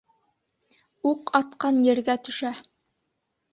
[1.09, 2.55] Уҡ атҡан ергә төшә.